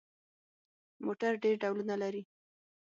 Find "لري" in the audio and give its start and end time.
2.01-2.21